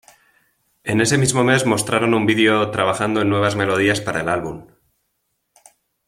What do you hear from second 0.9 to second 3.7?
ese mismo mes, mostraron un video trabajando en nuevas